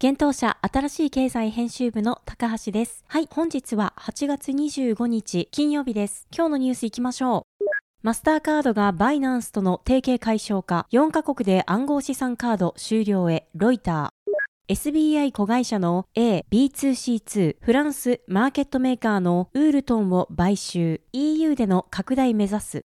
[0.00, 3.02] 現当社新しい経済編集部の高橋です。
[3.08, 6.28] はい、本日は8月25日金曜日です。
[6.32, 7.64] 今日のニュース行きましょう。
[8.04, 14.72] マスターカードがバイナンスとの提携解消か、4カ国で暗号資産カード終了へ、ロイター。
[14.72, 22.82] SBI 子会社の A、B2C2 フランスマーケットメーカーのウールトンを買収 EU での拡大目指す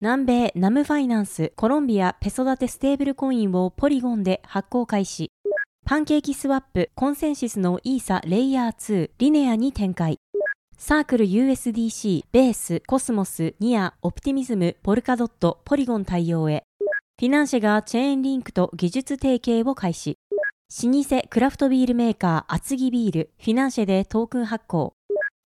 [0.00, 5.31] 南米ナムファイナンスコロンビアペソダテステーブルコインをポリゴンで発行開始
[5.84, 10.20] パンケーキスワップコンセンシスのイーサレイヤー2リネアに展開
[10.78, 16.64] サークル USDC、ベース、コスモス、ニア、オプティミズム、ポルカドット、ポリゴン対応へ。
[17.18, 20.16] フィナンシェがチェーンリンクと技術提携を開始。
[20.84, 24.94] 老舗クラフトビールメーカー厚木ビール、フィナンシェでトークン発行。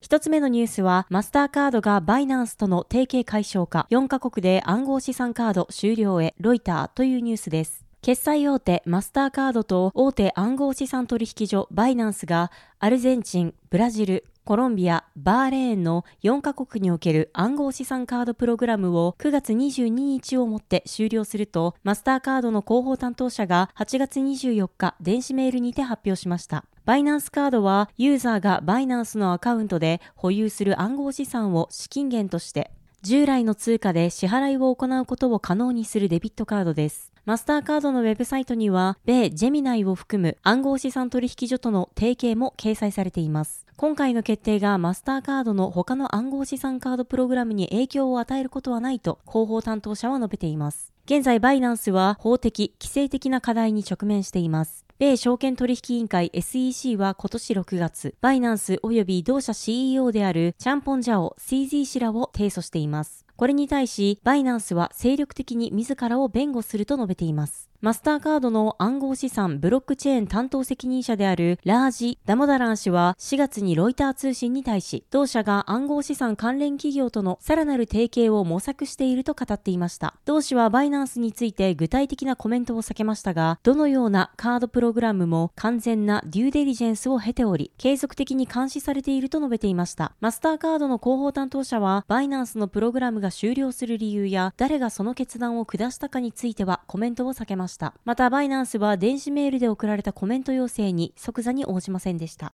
[0.02, 7.85] 一つ目のニュースは、マスターカードがバイナンスとの提携解消か、4カ国で暗号資産カード終了へ、ロイターというニュースです。
[8.06, 26.64] 決済大手マスターカードと大手暗号資産取引所バイナンスがアルゼンチン、ブラジル、コロンビア、バーレーンの4カ国における暗号資産カードプログラムを9月22日をもって終了すると、マスターカードの広報担当者が8月24日、電子メールにて発表しました。
[26.86, 32.70] バイナンスカードは、ユーザーがバイナンスのアカウントで保有する暗号資産を資金源として、
[33.06, 37.12] 従来の通貨で支払いを行うことを可能にするデビットカードです。
[37.24, 43.68] マスターカードのウェブサイトには、米ジェミナイを含む暗号資産取引所との提携も掲載されています。
[43.78, 50.92] 今回の決定がマスターカードの他の暗号資産カードプログラムに影響を与えることはないと広報担当者は述べています。
[51.06, 54.85] 現在バイナンスは法的、規制的な課題に直面しています。
[54.98, 63.26] 米証券取引委員会 SEC は今年6月、バイナンス及び同社 CEO であるチャンポンジャオ CZ 氏らを提訴しています。
[63.36, 67.70] これに対し、バイナンスは精力的に自らを弁護すると述べています。
[67.86, 80.16] マスターカードの暗号資産ブロックチェーン担当責任者であるラージ・ダモダラン氏は4月にロイター通信に対し、同社が暗号資産関連企業とのさらなる提携を模索していると語っていました。
[80.26, 90.14] 同氏はバイナンスについて具体的なコメントを避けましたが、どのようなカードプログラムも完全なデューデリジェンスを経ており、継続的に監視されていると述べていました。
[90.22, 97.75] マスターカードの広報担当者は、バイナンスのプログラムが終了する理由や、誰がその決断を下したかについてはコメントを避けました。
[98.06, 102.54] また、バイナンスは電子メールで送られたコメント要請に即座に応じませんでした。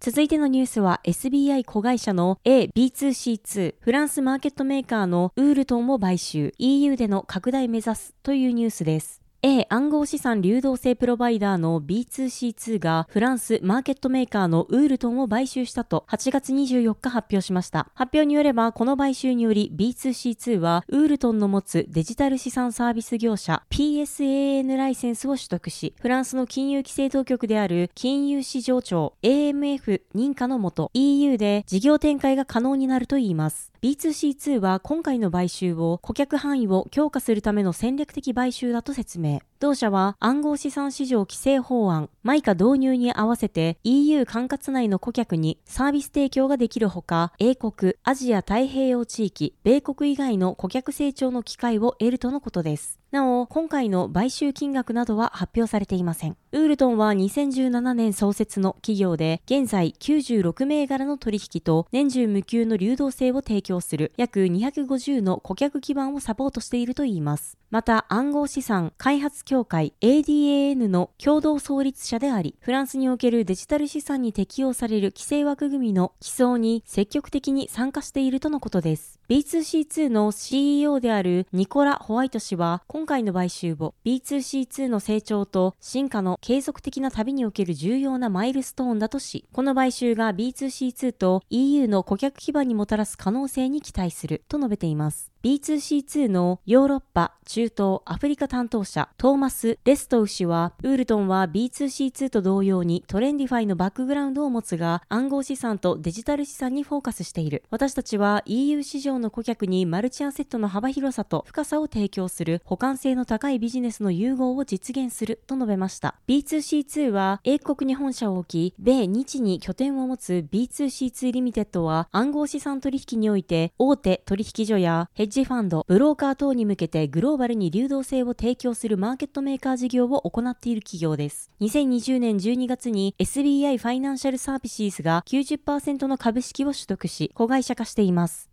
[0.00, 9.17] 続いてのニュースは SBI 子会社の A-B2C2 フランスマーケットメーカーのウールトンを買収 EU での拡大目指すというニュースです。
[9.40, 17.88] A 暗号資産流動性プロバイダーの B2C2 がフランスマーケットメーカーのウールトンを買収したと8月24日発表しました。
[17.94, 33.72] 発表によればこの買収により B2C2 はウールトンの持つデジタル資産サービス業者 PSAN ライセンスを取得し、フランスの金融規制当局である金融市場庁 AMF 認可のもと EU で事業展開が可能になるといいます。
[33.82, 39.27] B2C2 は今回の買収を顧客範囲を強化するための戦略的買収だと説明。
[39.28, 53.00] め同社は暗号資産市場規制法案、マイカ導入に合わせて EU 管轄内の顧客にサービス提供ができるほか、英国、アジア太平洋地域、米国以外の顧客成長の機会を得るとのことです。
[53.10, 56.36] なお、今回の買収金額などは発表されていません。
[56.52, 67.56] ウールトンは2017年創設の企業で、現在96銘柄の取引と年中無休の流動性を提供する約250の顧客基盤をサポートしているといいます。
[67.70, 79.18] また暗号資産開発協会 ADAN の共同創立者であり、フランスにおけるデジタル資産に適用される規制枠組みの基礎に積極的に参加しているとのことです。
[79.30, 95.32] B2C2 の CEO であるニコラ・ホワイト氏は、今回の買収を B2C2 の成長と進化の継続的な旅における重要なマイルストーンだとし、この買収が B2C2 と EU の顧客基盤にもたらす可能性に期待すると述べています。
[95.44, 107.62] B2C2 のヨーロッパ、中東、アフリカ担当者、トーマス・レストウ氏は、ウールトンは B2C2 と同様にトラディファイのバックグラウンドを持つが、暗号資産とデジタル資産にフォーカスしている。
[107.70, 116.16] 私たちは EU 市場の顧客にマルチアセットの幅広さと深さを提供する、補完性の高いビジネスの融合を実現すると述べました。
[116.26, 131.50] B2C2 は、英国に本社を置き、米日に拠点を持つ B2C2 リミテッドは、暗号資産取引において、大手取引所やヘッジファンド、ブローカー等に向けてグローバルに流動性を提供するマーケットメーカー事業を行っている企業です。
[131.60, 138.50] 2020年12月に SBI ファイナンシャルサービシーズが90%の株式を取得し、子会社化しています。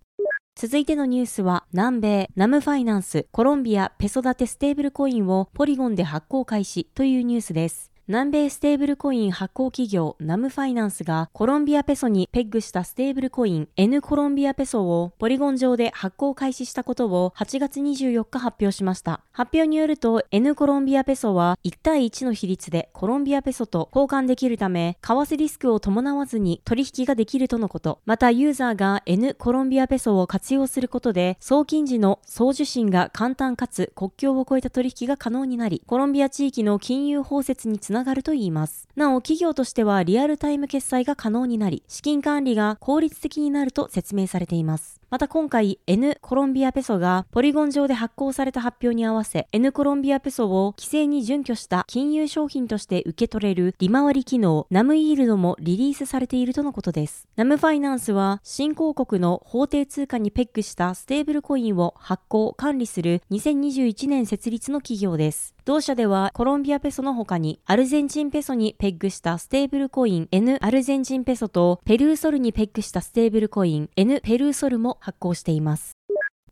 [0.57, 7.94] 続いてのニュースは、南米、ナムファイナンス、コロンビア、ペソ建てステーブルコインをポリゴンで発行開始というニュースです。
[8.07, 19.21] 南米ステーブルコイン発行企業ナムファイナンスがコロンビアペソにペッグしたステーブルコイン N コロンビアペソをポリゴン上で発行開始したことを8月24日発表しました。
[19.31, 28.01] 発表によると N コロンビアペソは1対1の比率でコロンビアペソと交換できるため、為替リスクを伴わずに取引ができるとのこと。
[28.05, 38.87] またユーザーが N コロンビアペソを活用することで、送金時の送受信が簡単かつ国境を越えた取引が可能になり、コロンビア地域の金融包摂につながるといいます。
[38.95, 44.99] なお、企業としてはリアルタイム決済が可能になり、資金管理が効率的になると説明されています。
[45.09, 57.27] また今回 N コロンビアペソがポリゴン上で発行された発表に合わせ N コロンビアペソを規制に準拠した金融商品として受け取れる利回り機能ナムイールドもリリースされているとのことです。
[57.35, 65.55] ナムファイナンスは新興国の法定通貨にペッグしたステーブルコインを発行管理する2021年設立の企業です。
[65.65, 75.93] 同社ではコロンビアペソの他にアルゼンチンペソにペッグしたステーブルコイン N アルゼンチンペソとペルーソルにペッグしたステーブルコイン N ペルーソルも発行しています。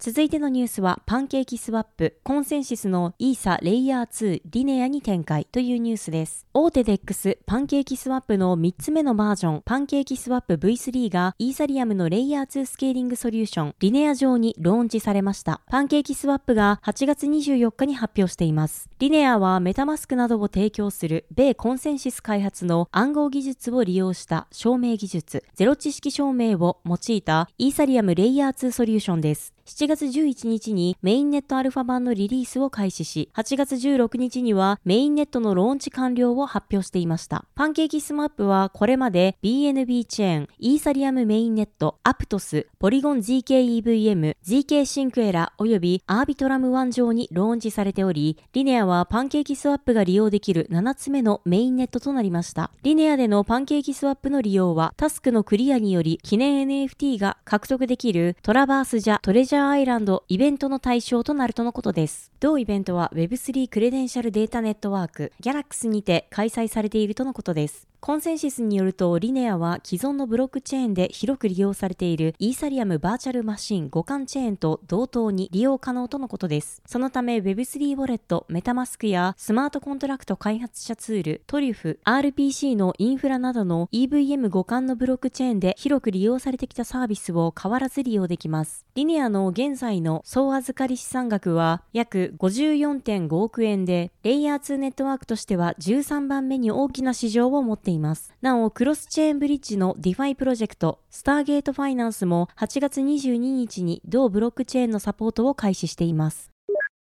[0.06, 6.46] 続いてのニュースは、パンケーキスワップ、コンセンシスのイーサレイヤー2リネアに展開というニュースです。
[6.54, 15.62] 大手 DEX パンケーキスワップの3つ目のバージョン、パンケーキスワップ V3 がイーサリアムのレイヤー2スケーリングソリューション、リネア上にローンチされました。
[15.70, 18.90] パンケーキスワップが8月24日に発表しています。
[19.00, 29.54] リネアはメタマスクなどを提供する米コンセンシス開発の暗号技術を利用した証明技術、ゼロ知識証明を用いたイーサリアムレイヤー2ソリューションです。
[29.66, 37.46] 7月11日にメインネットアルファ版のリリースを開始し、8月16日にはメインネットのローンチ完了を発表していました。
[37.56, 52.70] パンケーキスワップはこれまで BNB チェーン、イーサリアムメインネット、アプトス、ポリゴン ZKEVM、ZK シンクエラ及びアービトラム1上にローンチされており、リネアはパンケーキスワップが利用できる7つ目のメインネットとなりました。
[52.84, 62.32] リネアでのパンケーキスワップの利用は、タスクのクリアにより記念 NFT が獲得できるトラバースジャトレジャジャーアイランドイベントの対象となるとのことです。
[62.40, 67.93] 同イベントは Web3 クレデンシャルデータネットワーク Galxe にて開催されているとのことです。
[68.06, 76.82] コンセンシスによると、リネアは既存のブロックチェーンで広く利用されているイーサリアムバーチャルマシン互換チェーンと同等に利用可能とのことです。
[76.86, 88.86] そのため Web3 ウォレット、メタマスクやスマートコントラクト開発者ツール、トリュフ、RPC のインフラなどの EVM 互換のブロックチェーンで広く利用されてきたサービスを変わらず利用できます。
[88.96, 97.93] リネアの現在の総預かり資産額は約54.5億円で、レイヤー2ネットワークとしては13番目に大きな市場を持っています。
[98.42, 106.52] なお、クロスチェーンブリッジのディファイプロジェクト、スターゲートファイナンスも8月22日に同ブロックチェーンのサポートを開始しています。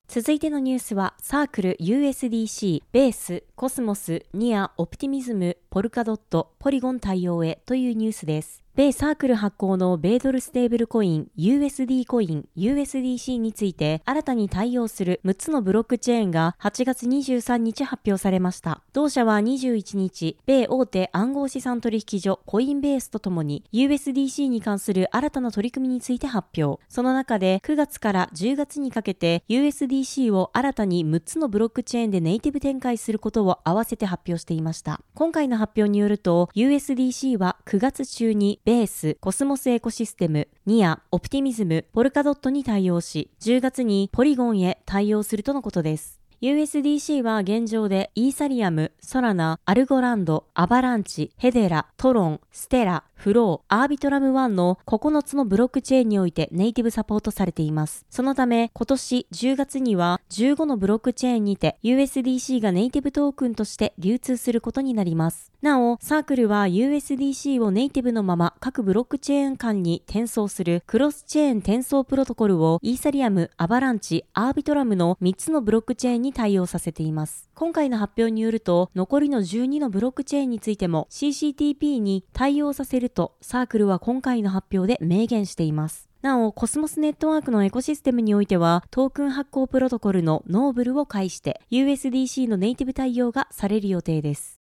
[0.08, 8.61] 続いてのニュースは、サークル USDC、ベース、コスモス、ニア、オプティミズム、ポルカドット、ポリゴン対応へというニュースです。
[8.74, 18.82] 米サークル発行の米ドルステーブルコイン USD コイン USDC について新たに対応する6つのブロックチェーンが8月23日発表されました。
[18.94, 26.82] 同社は21日、米大手暗号資産取引所コインベースとともに USDC に関する新たな取り組みについて発表。
[26.88, 35.02] その中で9月から10月にかけて USDC を新たに6つのブロックチェーンでネイティブ展開することを合わせて発表していました。
[35.14, 46.22] 今回の発表によると USDC は9月中にベース、コスモスエコシステム、ニア、オプティミズム、ポルカドットに対応し、10月にポリゴンへ対応するとのことです。
[46.42, 58.06] USDC は現状でイーサリアム、ソラナ、アルゴランド、アバランチ、ヘデラ、トロン、ステラ、フロー、アービトラム1の9つのブロックチェーンにおいてネイティブサポートされています。
[58.10, 65.51] そのため、今年10月には15のブロックチェーンにて USDC がネイティブトークンとして流通することになります。
[65.62, 77.48] なお、サークルは USDC をネイティブのまま各ブロックチェーン間に転送するクロスチェーン転送プロトコルをイーサリアム、アバランチ、アービトラムの3つのブロックチェーンに対応させています。
[77.54, 86.10] 今回の発表によると、残りの12のブロックチェーンについても CCTP に対応させるとサークルは今回の発表で明言しています。
[86.24, 94.61] なお、コスモスネットワークのエコシステムにおいては、トークン発行プロトコルのノーブルを介して USDC のネイティブ対応がされる予定です。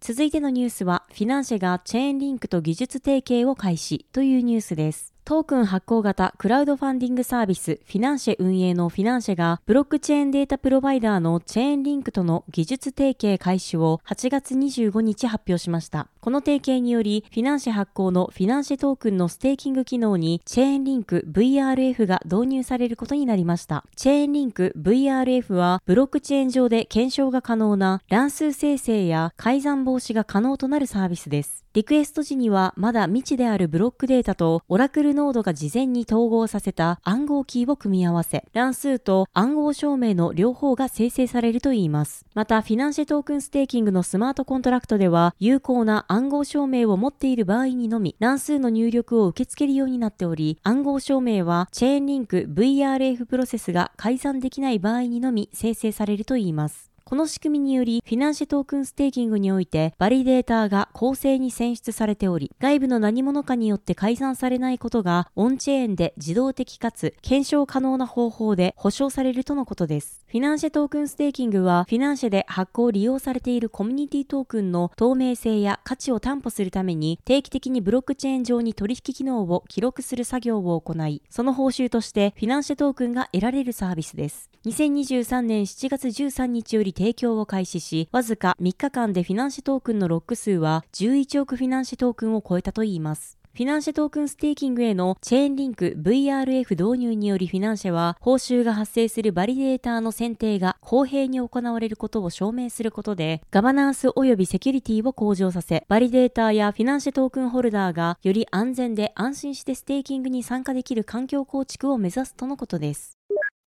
[0.00, 5.12] 続いてのニュースは、フィナンシェがチェーンリンクと技術提携を開始というニュースです。
[5.28, 16.08] トークン発行型クラウドファンディングサービスフィナンシェ運営のフィナンシェがブロックチェーンデータプロバイダーのチェーンリンクとの技術提携開始を8月25日発表しました。
[16.22, 23.84] この提携によりフィナンシェ発行のフィナンシェトークンのステーキング機能にチェーンリンク VRF が導入されることになりました。
[23.96, 31.67] チェーンリンク VRF はブロックチェーン上で検証が可能な乱数生成や改ざん防止が可能となるサービスです。
[31.78, 42.26] リクエスト時にはまだ未知であるブロックデータとオラクルノードが事前に統合させた暗号キーを組み合わせ、乱数と暗号証明の両方が生成されるといいます。
[42.34, 56.87] また、フィナンシェトークンステーキングのスマートコントラクトでは、有効な暗号証明を持っている場合にのみ、乱数の入力を受け付けるようになっており、暗号証明はチェーンリンク VRF プロセスが改ざんできない場合にのみ生成されるといいます。
[57.08, 70.22] この仕組みにより、フィナンシェトークンステーキングにおいて、バリデーターが公正に選出されており、外部の何者かによって改ざんされないことが、オンチェーンで自動的かつ、検証可能な方法で保証されるとのことです。
[70.26, 84.50] フィナンシェトークンステーキングは、フィナンシェで発行利用されているコミュニティトークンの透明性や価値を担保するために、定期的にブロックチェーン上に取引機能を記録する作業を行い、その報酬としてフィナンシェトークンが得られるサービスです。
[84.66, 93.38] 2023年7月13日より提供を開始し、わずか3日間でフィナンシェトークンのロック数は11億フィナンシェトークンを超えたといいます。
[93.58, 113.17] フィナンシェトークンステーキングへのチェーンリンク VRF 導入によりフィナンシェは報酬が発生するバリデーターの選定が公平に行われることを証明することでガバナンス及びセキュリティを向上させバリデーターやフィナンシェトークンホルダーがより安全で安心してステーキングに参加できる環境構築を目指すとのことです。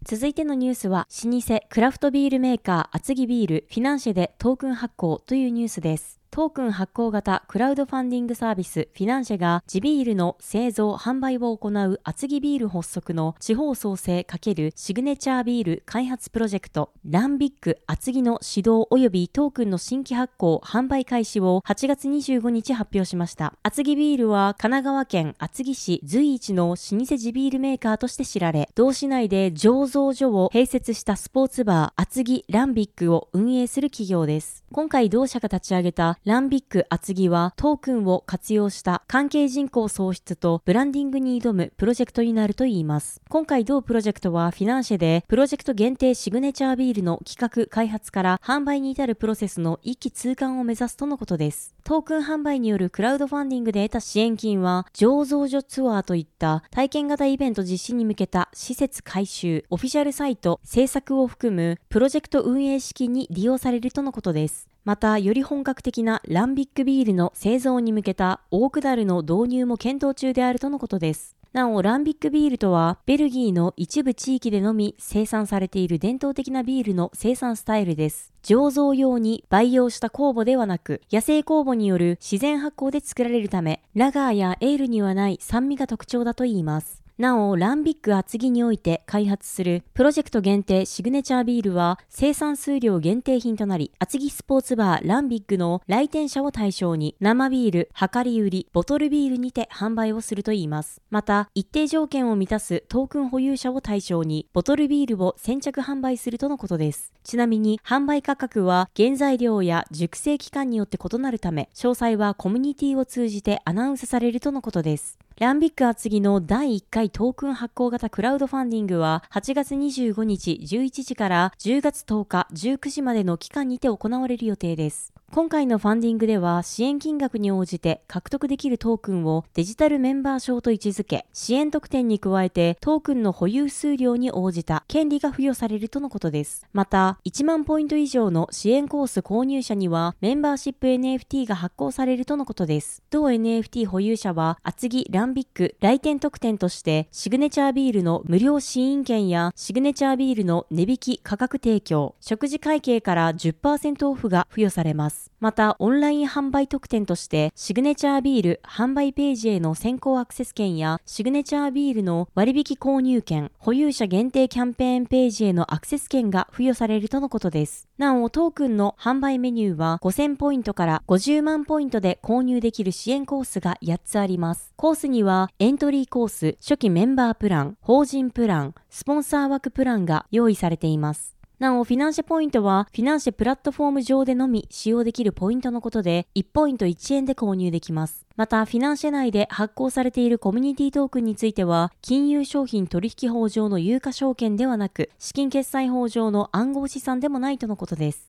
[0.03, 6.20] 続いてのニュースは、老舗クラフトビールメーカー厚木ビールフィナンシェでトークン発行というニュースです。
[6.33, 23.55] トークン発行型クラウドファンディングサービスフィナンシェが地ビールの製造販売を行う厚木ビール発足の地方創生×シグネチャービール開発プロジェクトランビック厚木の始動及びトークンの新規発行販売開始を8月25日発表しました。
[23.65, 26.79] 厚木ビールは神奈川県厚木市随一の老舗
[27.19, 34.65] 地ビールメーカーとして知られ同市内で醸造所を併設したスポーツバー厚木ランビックを運営する企業です。
[34.71, 43.23] 今回同社が立ち上げたランビック厚木はトークンを活用した関係人口創出とブランディングに挑むプロジェクトになるといいます。
[43.31, 51.75] 今回同プロジェクトはフィナンシェでプロジェクト限定シグネチャービールの企画開発から販売に至るプロセスの一気通貫を目指すとのことです。
[51.85, 64.70] トークン販売によるクラウドファンディングで得た支援金は醸造所ツアーといった体験型イベント実施に向けた施設改修、オフィシャルサイト、制作を含むプロジェクト運営資金に利用されるとのことです。
[64.85, 71.37] また、より本格的なランビックビールの製造に向けたオークダルの導入も検討中であるとのことです。
[71.53, 78.33] なお、ランビックビールとは、ベルギーの一部地域でのみ生産されている伝統的なビールの生産スタイルです。
[78.45, 87.00] 醸造用に培養した酵母ではなく、野生酵母による自然発酵で作られるため、ラガーやエールにはない酸味が特徴だといいます。
[87.21, 101.03] なお、ランビック厚木において開発するプロジェクト限定シグネチャービールは生産数量限定品となり、厚木スポーツバーランビックの来店者を対象に生ビール、量り売り、ボトルビールにて販売をするといいます。
[101.11, 107.13] また、一定条件を満たすトークン保有者を対象にボトルビールを先着販売するとのことです。
[107.23, 115.19] ちなみに、販売価格は原材料や熟成期間によって異なるため、詳細はコミュニティを通じてアナウンスされるとのことです。
[115.41, 125.15] ランビック厚木の第1回トークン発行型クラウドファンディングは8月25日11時から10月10日19時までの期間にて行われる予定です。
[125.33, 136.67] 今回のファンディングでは支援金額に応じて獲得できるトークンをデジタルメンバー証と位置づけ、支援特典に加えてトークンの保有数量に応じた権利が付与されるとのことです。
[136.73, 143.05] また、1万ポイント以上の支援コース購入者にはメンバーシップ NFT が発行されるとのことです。
[143.11, 155.31] 同 NFT 保有者は厚木ランビック来店特典としてシグネチャービールの無料試飲券やシグネチャービールの値引き価格提供、食事会計から10%オフが付与されます。。
[155.41, 167.90] また、オンライン販売特典として、シグネチャービール販売ページへの先行アクセス券や、シグネチャービールの割引購入券、保有者限定キャンペーンページへのアクセス券が付与されるとのことです。
[168.01, 174.73] なお、トークンの販売メニューは5000ポイントから50万ポイントで購入できる支援コースが8つあります。
[174.77, 181.40] コースには、エントリーコース、初期メンバープラン、法人プラン、スポンサー枠プランが用意されています。
[181.61, 188.25] なお、フィナンシェポイントは、フィナンシェプラットフォーム上でのみ使用できるポイントのことで、1ポイント1円で購入できます。
[188.35, 198.30] また、フィナンシェ内で発行されているコミュニティトークンについては、金融商品取引法上の有価証券ではなく、資金決済法上の暗号資産でもないとのことです。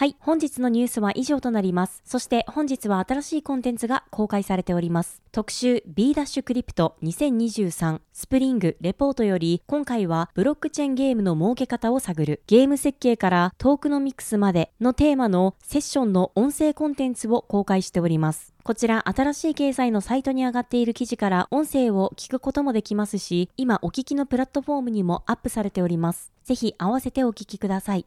[0.00, 2.00] はい、本日のニュースは以上となります。
[2.06, 5.20] そして本日は新しいコンテンツが公開されております。
[5.30, 18.54] 特集 B ダッシュクリプト2023スプリングレポートより今回はブロックチェーンゲームの設け方を探るゲーム設計からトークノミクスまでのテーマのセッションの音声コンテンツを公開しております。
[18.62, 26.32] こちら新しい経済のサイトに上がっている記事から音声を聞くこともできますし、今お聞きのプラットフォームにもアップされております。
[26.44, 28.06] ぜひ合わせてお聞きください。